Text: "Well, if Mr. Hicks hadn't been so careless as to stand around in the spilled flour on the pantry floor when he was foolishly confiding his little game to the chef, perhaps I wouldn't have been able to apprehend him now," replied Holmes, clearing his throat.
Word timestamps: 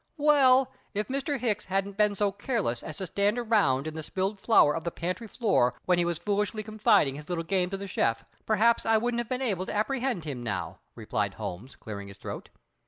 "Well, 0.17 0.71
if 0.95 1.09
Mr. 1.09 1.37
Hicks 1.37 1.65
hadn't 1.65 1.95
been 1.95 2.15
so 2.15 2.31
careless 2.31 2.81
as 2.81 2.97
to 2.97 3.05
stand 3.05 3.37
around 3.37 3.85
in 3.85 3.93
the 3.93 4.01
spilled 4.01 4.39
flour 4.39 4.75
on 4.75 4.81
the 4.81 4.89
pantry 4.89 5.27
floor 5.27 5.75
when 5.85 5.99
he 5.99 6.05
was 6.05 6.17
foolishly 6.17 6.63
confiding 6.63 7.13
his 7.13 7.29
little 7.29 7.43
game 7.43 7.69
to 7.69 7.77
the 7.77 7.85
chef, 7.85 8.25
perhaps 8.47 8.83
I 8.83 8.97
wouldn't 8.97 9.19
have 9.19 9.29
been 9.29 9.43
able 9.43 9.67
to 9.67 9.75
apprehend 9.75 10.25
him 10.25 10.41
now," 10.41 10.79
replied 10.95 11.35
Holmes, 11.35 11.75
clearing 11.75 12.07
his 12.07 12.17
throat. 12.17 12.49